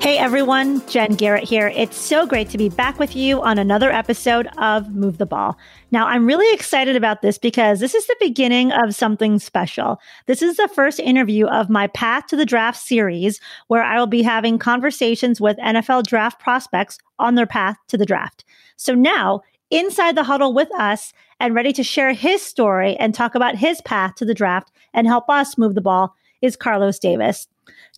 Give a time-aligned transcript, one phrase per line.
[0.00, 1.68] Hey everyone, Jen Garrett here.
[1.68, 5.58] It's so great to be back with you on another episode of Move the Ball.
[5.90, 10.00] Now, I'm really excited about this because this is the beginning of something special.
[10.24, 14.06] This is the first interview of my Path to the Draft series, where I will
[14.06, 18.42] be having conversations with NFL draft prospects on their path to the draft.
[18.76, 23.34] So now, inside the huddle with us and ready to share his story and talk
[23.34, 27.48] about his path to the draft and help us move the ball is Carlos Davis.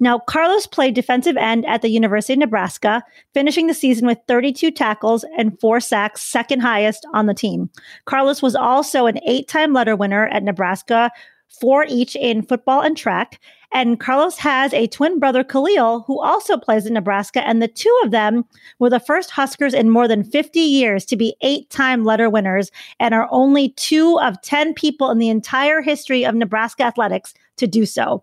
[0.01, 3.03] Now, Carlos played defensive end at the University of Nebraska,
[3.35, 7.71] finishing the season with 32 tackles and four sacks, second highest on the team.
[8.05, 11.11] Carlos was also an eight time letter winner at Nebraska,
[11.49, 13.41] four each in football and track.
[13.75, 17.47] And Carlos has a twin brother, Khalil, who also plays in Nebraska.
[17.47, 18.45] And the two of them
[18.79, 22.71] were the first Huskers in more than 50 years to be eight time letter winners
[23.01, 27.67] and are only two of 10 people in the entire history of Nebraska athletics to
[27.67, 28.23] do so.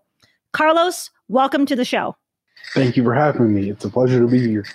[0.52, 2.16] Carlos, welcome to the show.
[2.74, 3.70] Thank you for having me.
[3.70, 4.66] It's a pleasure to be here.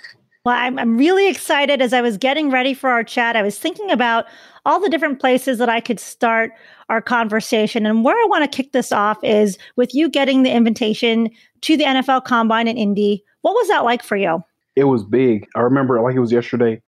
[0.44, 1.82] Well, I'm, I'm really excited.
[1.82, 4.26] As I was getting ready for our chat, I was thinking about
[4.64, 6.52] all the different places that I could start
[6.88, 7.84] our conversation.
[7.84, 11.30] And where I want to kick this off is with you getting the invitation
[11.62, 13.24] to the NFL Combine in Indy.
[13.42, 14.42] What was that like for you?
[14.76, 15.46] It was big.
[15.54, 16.80] I remember like it was yesterday.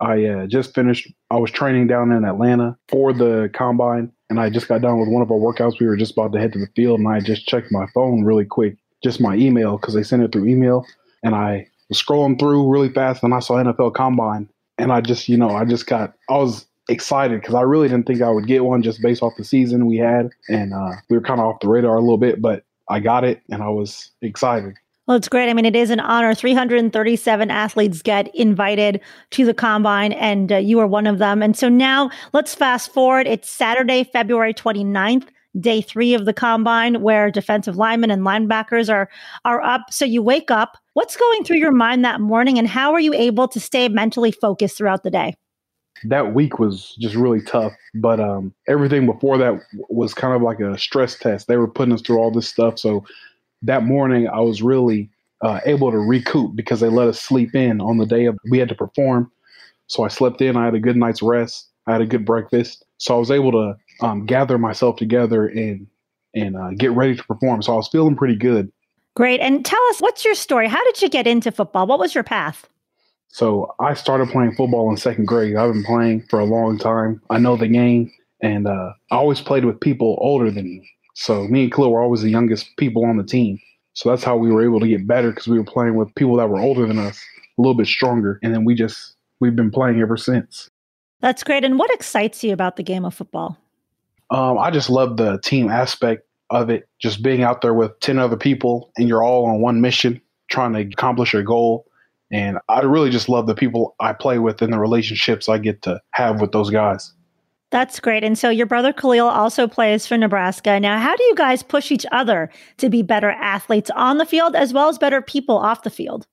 [0.00, 4.48] I uh, just finished, I was training down in Atlanta for the Combine and I
[4.48, 5.80] just got done with one of our workouts.
[5.80, 8.24] We were just about to head to the field, and I just checked my phone
[8.24, 10.86] really quick, just my email because they sent it through email,
[11.22, 14.48] and I was scrolling through really fast, and I saw NFL Combine,
[14.78, 18.06] and I just, you know, I just got, I was excited because I really didn't
[18.06, 21.16] think I would get one just based off the season we had, and uh, we
[21.16, 23.68] were kind of off the radar a little bit, but I got it, and I
[23.68, 24.74] was excited.
[25.06, 25.50] Well, it's great.
[25.50, 26.34] I mean, it is an honor.
[26.34, 31.42] 337 athletes get invited to the combine, and uh, you are one of them.
[31.42, 33.26] And so now let's fast forward.
[33.26, 35.26] It's Saturday, February 29th
[35.58, 39.08] day three of the combine where defensive linemen and linebackers are
[39.44, 42.92] are up so you wake up what's going through your mind that morning and how
[42.92, 45.34] are you able to stay mentally focused throughout the day
[46.04, 50.60] that week was just really tough but um, everything before that was kind of like
[50.60, 53.04] a stress test they were putting us through all this stuff so
[53.62, 55.10] that morning I was really
[55.42, 58.58] uh, able to recoup because they let us sleep in on the day of we
[58.58, 59.30] had to perform.
[59.86, 60.56] So I slept in.
[60.56, 61.68] I had a good night's rest.
[61.86, 62.84] I had a good breakfast.
[63.00, 65.86] So I was able to um, gather myself together and
[66.34, 67.60] and uh, get ready to perform.
[67.62, 68.70] So I was feeling pretty good.
[69.16, 69.40] Great.
[69.40, 70.68] And tell us, what's your story?
[70.68, 71.88] How did you get into football?
[71.88, 72.68] What was your path?
[73.28, 75.56] So I started playing football in second grade.
[75.56, 77.20] I've been playing for a long time.
[77.30, 78.12] I know the game,
[78.42, 80.88] and uh, I always played with people older than me.
[81.14, 83.58] So me and Khalil were always the youngest people on the team.
[83.94, 86.36] So that's how we were able to get better because we were playing with people
[86.36, 87.20] that were older than us,
[87.58, 90.68] a little bit stronger, and then we just we've been playing ever since.
[91.20, 91.64] That's great.
[91.64, 93.58] And what excites you about the game of football?
[94.30, 96.88] Um, I just love the team aspect of it.
[96.98, 100.72] Just being out there with ten other people, and you're all on one mission, trying
[100.72, 101.86] to accomplish a goal.
[102.32, 105.82] And I really just love the people I play with and the relationships I get
[105.82, 107.12] to have with those guys.
[107.70, 108.24] That's great.
[108.24, 110.78] And so your brother Khalil also plays for Nebraska.
[110.80, 114.56] Now, how do you guys push each other to be better athletes on the field
[114.56, 116.26] as well as better people off the field?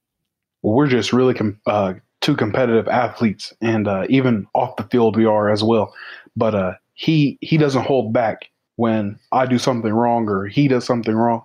[0.62, 1.94] Well, we're just really com- uh,
[2.28, 5.96] two competitive athletes, and uh, even off the field we are as well.
[6.36, 10.84] But uh, he he doesn't hold back when I do something wrong or he does
[10.84, 11.44] something wrong.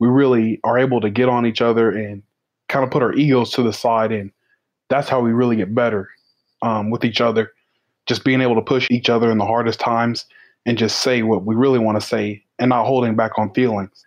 [0.00, 2.20] We really are able to get on each other and
[2.68, 4.32] kind of put our egos to the side, and
[4.88, 6.10] that's how we really get better
[6.62, 7.52] um, with each other
[8.06, 10.26] just being able to push each other in the hardest times
[10.66, 14.03] and just say what we really want to say and not holding back on feelings.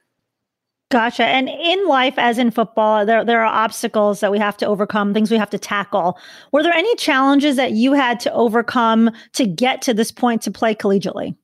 [0.90, 1.26] Gotcha.
[1.26, 5.14] And in life, as in football, there, there are obstacles that we have to overcome,
[5.14, 6.18] things we have to tackle.
[6.54, 10.52] Were there any challenges that you had to overcome to get to this point to
[10.52, 11.36] play collegiately?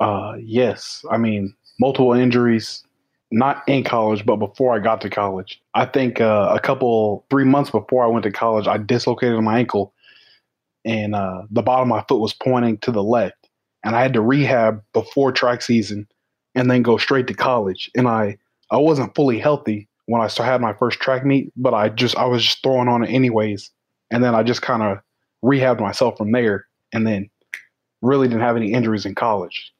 [0.00, 1.04] Uh, yes.
[1.08, 2.82] I mean, multiple injuries,
[3.30, 5.62] not in college, but before I got to college.
[5.74, 9.60] I think uh, a couple, three months before I went to college, I dislocated my
[9.60, 9.94] ankle
[10.84, 13.48] and uh, the bottom of my foot was pointing to the left.
[13.84, 16.08] And I had to rehab before track season
[16.54, 17.90] and then go straight to college.
[17.94, 18.38] And I,
[18.70, 22.24] I wasn't fully healthy when I had my first track meet, but I just I
[22.24, 23.70] was just throwing on it anyways.
[24.10, 24.98] And then I just kind of
[25.44, 27.30] rehabbed myself from there and then
[28.02, 29.72] really didn't have any injuries in college.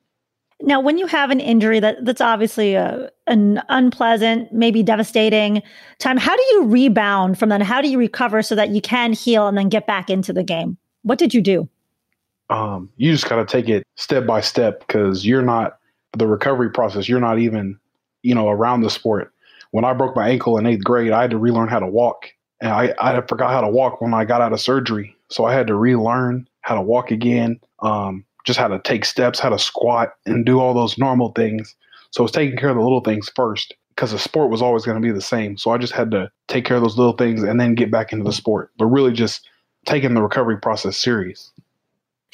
[0.62, 5.62] Now, when you have an injury that that's obviously a, an unpleasant, maybe devastating
[5.98, 7.60] time, how do you rebound from that?
[7.62, 10.44] How do you recover so that you can heal and then get back into the
[10.44, 10.78] game?
[11.02, 11.68] What did you do?
[12.50, 15.78] um, you just got to take it step by step because you're not
[16.16, 17.08] the recovery process.
[17.08, 17.78] You're not even,
[18.24, 19.32] you know, around the sport.
[19.70, 22.30] When I broke my ankle in eighth grade, I had to relearn how to walk.
[22.60, 25.14] And I, I forgot how to walk when I got out of surgery.
[25.28, 29.38] So I had to relearn how to walk again, um, just how to take steps,
[29.38, 31.76] how to squat, and do all those normal things.
[32.10, 34.84] So I was taking care of the little things first because the sport was always
[34.84, 35.56] going to be the same.
[35.56, 38.12] So I just had to take care of those little things and then get back
[38.12, 39.48] into the sport, but really just
[39.86, 41.52] taking the recovery process serious.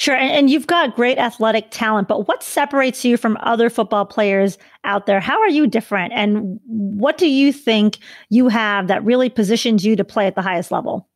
[0.00, 0.17] Sure.
[0.17, 5.05] And, you've got great athletic talent, but what separates you from other football players out
[5.05, 5.20] there?
[5.20, 6.14] How are you different?
[6.14, 7.99] And what do you think
[8.31, 11.06] you have that really positions you to play at the highest level?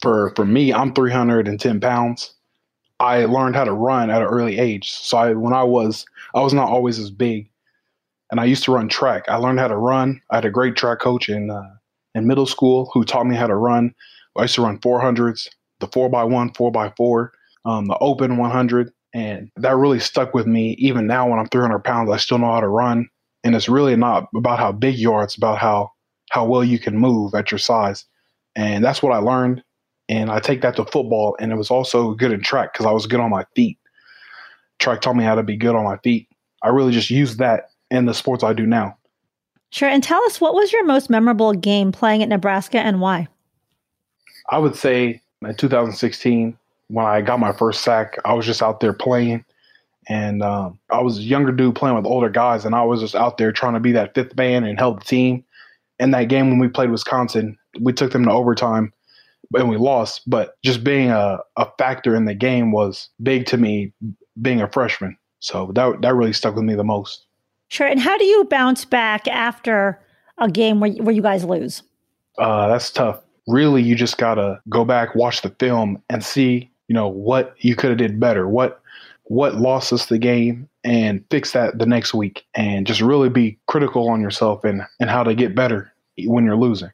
[0.00, 2.32] For, for me, I'm 310 pounds.
[2.98, 4.90] I learned how to run at an early age.
[4.90, 7.50] So I, when I was, I was not always as big
[8.30, 9.24] and I used to run track.
[9.28, 10.22] I learned how to run.
[10.30, 11.74] I had a great track coach in, uh,
[12.14, 13.94] in middle school who taught me how to run.
[14.34, 15.46] I used to run 400s,
[15.80, 17.32] the 4x1, 4x4
[17.64, 18.92] um, the open 100.
[19.14, 20.72] And that really stuck with me.
[20.78, 23.08] Even now, when I'm 300 pounds, I still know how to run.
[23.44, 25.92] And it's really not about how big you are, it's about how,
[26.30, 28.04] how well you can move at your size.
[28.56, 29.62] And that's what I learned.
[30.08, 31.36] And I take that to football.
[31.38, 33.78] And it was also good in track because I was good on my feet.
[34.78, 36.28] Track taught me how to be good on my feet.
[36.62, 38.96] I really just use that in the sports I do now.
[39.70, 39.88] Sure.
[39.88, 43.28] And tell us what was your most memorable game playing at Nebraska and why?
[44.50, 46.56] I would say in 2016,
[46.88, 49.44] when I got my first sack, I was just out there playing.
[50.08, 53.14] And um, I was a younger dude playing with older guys, and I was just
[53.14, 55.44] out there trying to be that fifth man and help the team.
[55.98, 58.92] In that game when we played Wisconsin, we took them to overtime
[59.54, 60.22] and we lost.
[60.28, 63.92] But just being a, a factor in the game was big to me,
[64.40, 65.16] being a freshman.
[65.40, 67.26] So that that really stuck with me the most.
[67.68, 67.86] Sure.
[67.86, 70.00] And how do you bounce back after
[70.38, 71.82] a game where where you guys lose?
[72.38, 73.20] Uh, that's tough.
[73.46, 77.76] Really, you just gotta go back, watch the film, and see you know what you
[77.76, 78.80] could have did better what
[79.24, 83.58] what lost us the game and fix that the next week and just really be
[83.66, 85.92] critical on yourself and and how to get better
[86.24, 86.90] when you're losing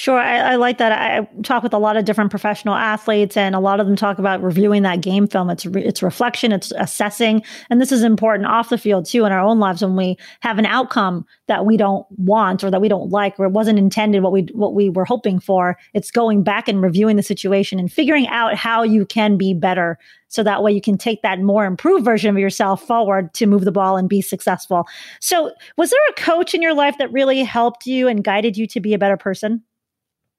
[0.00, 0.92] Sure, I, I, like that.
[0.92, 4.18] I talk with a lot of different professional athletes, and a lot of them talk
[4.18, 5.50] about reviewing that game film.
[5.50, 9.32] It's re- it's reflection, it's assessing, and this is important off the field too in
[9.32, 12.88] our own lives when we have an outcome that we don't want or that we
[12.88, 15.76] don't like or it wasn't intended what we what we were hoping for.
[15.92, 19.98] It's going back and reviewing the situation and figuring out how you can be better,
[20.28, 23.66] so that way you can take that more improved version of yourself forward to move
[23.66, 24.86] the ball and be successful.
[25.20, 28.66] So, was there a coach in your life that really helped you and guided you
[28.68, 29.62] to be a better person?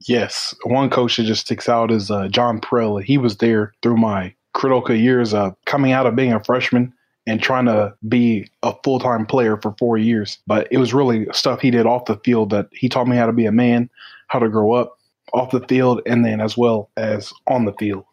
[0.08, 3.04] Yes, one coach that just sticks out is uh, John Parrella.
[3.04, 6.94] He was there through my critical years of coming out of being a freshman
[7.28, 10.40] and trying to be a full time player for four years.
[10.48, 13.28] But it was really stuff he did off the field that he taught me how
[13.28, 13.90] to be a man,
[14.28, 14.98] how to grow up
[15.34, 18.04] off the field, and then as well as on the field.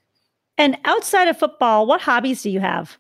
[0.59, 2.99] And outside of football, what hobbies do you have?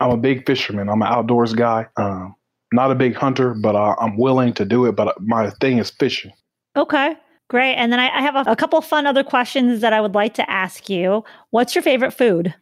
[0.00, 0.88] I'm a big fisherman.
[0.88, 1.86] I'm an outdoors guy.
[1.96, 2.34] Um,
[2.72, 4.96] not a big hunter, but uh, I'm willing to do it.
[4.96, 6.32] But my thing is fishing.
[6.76, 7.16] Okay.
[7.48, 7.74] Great.
[7.74, 10.34] And then I, I have a, a couple fun other questions that I would like
[10.34, 11.24] to ask you.
[11.50, 12.54] What's your favorite food?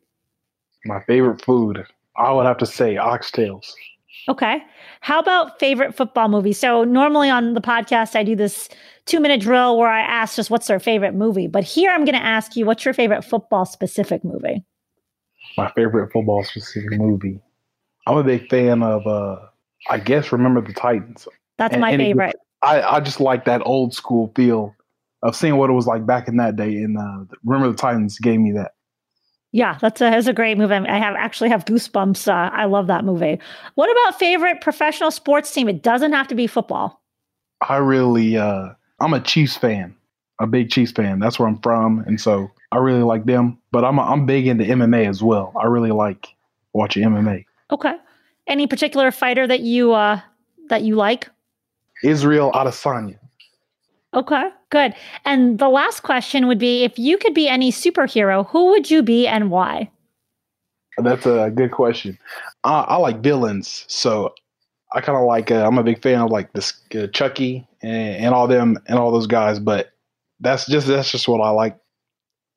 [0.85, 1.85] My favorite food,
[2.17, 3.67] I would have to say oxtails.
[4.29, 4.63] Okay.
[5.01, 6.53] How about favorite football movie?
[6.53, 8.69] So normally on the podcast, I do this
[9.07, 11.47] two minute drill where I ask just what's their favorite movie.
[11.47, 14.65] But here I'm going to ask you, what's your favorite football specific movie?
[15.57, 17.41] My favorite football specific movie.
[18.07, 19.37] I'm a big fan of, uh,
[19.89, 21.27] I guess, Remember the Titans.
[21.59, 22.31] That's and, my and favorite.
[22.31, 24.75] It, I, I just like that old school feel
[25.23, 26.77] of seeing what it was like back in that day.
[26.77, 28.73] And uh, remember, the Titans gave me that.
[29.53, 30.75] Yeah, that's a, that's a great movie.
[30.75, 32.29] I have actually have goosebumps.
[32.29, 33.41] Uh, I love that movie.
[33.75, 35.69] What about favorite professional sports team?
[35.69, 37.03] It doesn't have to be football.
[37.69, 39.95] I really, uh, I'm a Chiefs fan,
[40.41, 41.19] a big Chiefs fan.
[41.19, 43.59] That's where I'm from, and so I really like them.
[43.73, 45.53] But I'm a, I'm big into MMA as well.
[45.61, 46.29] I really like
[46.73, 47.45] watching MMA.
[47.73, 47.95] Okay.
[48.47, 50.21] Any particular fighter that you uh,
[50.69, 51.29] that you like?
[52.05, 53.19] Israel Adesanya.
[54.13, 54.95] Okay, good.
[55.25, 59.03] And the last question would be if you could be any superhero, who would you
[59.03, 59.91] be and why?
[60.99, 62.19] That's a good question.
[62.65, 64.35] I, I like villains, so
[64.93, 65.51] I kind of like.
[65.51, 68.99] Uh, I'm a big fan of like this uh, Chucky and, and all them and
[68.99, 69.61] all those guys.
[69.61, 69.93] But
[70.41, 71.79] that's just that's just what I like.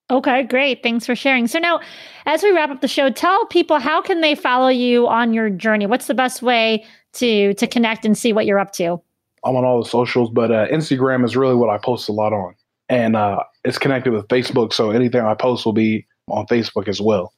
[0.09, 0.83] Okay, great.
[0.83, 1.47] Thanks for sharing.
[1.47, 1.79] So now,
[2.25, 5.49] as we wrap up the show, tell people how can they follow you on your
[5.49, 5.85] journey.
[5.85, 6.83] What's the best way
[7.13, 9.01] to to connect and see what you're up to?
[9.45, 12.33] I'm on all the socials, but uh, Instagram is really what I post a lot
[12.33, 12.55] on,
[12.89, 14.73] and uh, it's connected with Facebook.
[14.73, 17.33] So anything I post will be on Facebook as well.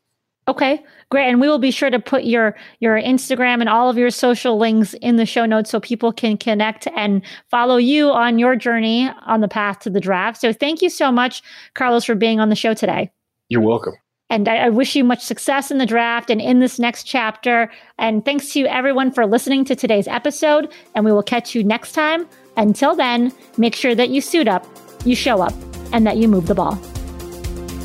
[0.47, 3.97] Okay, great, and we will be sure to put your your Instagram and all of
[3.97, 8.38] your social links in the show notes so people can connect and follow you on
[8.38, 10.39] your journey on the path to the draft.
[10.39, 11.41] So thank you so much,
[11.74, 13.12] Carlos, for being on the show today.
[13.50, 13.95] You're welcome.
[14.35, 17.71] And I, I wish you much success in the draft and in this next chapter.
[17.97, 20.73] And thanks to everyone for listening to today's episode.
[20.93, 22.27] And we will catch you next time.
[22.57, 24.67] Until then, make sure that you suit up,
[25.05, 25.53] you show up,
[25.93, 26.75] and that you move the ball.